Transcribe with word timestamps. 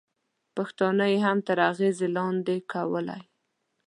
پښتانه 0.55 1.05
یې 1.11 1.17
هم 1.25 1.37
تر 1.47 1.57
اغېزې 1.71 2.07
لاندې 2.17 2.55
کولای. 2.71 3.23